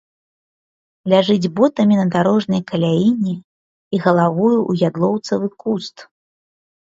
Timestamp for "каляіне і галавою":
2.71-4.57